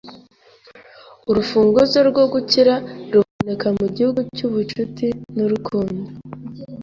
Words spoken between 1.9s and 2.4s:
rwo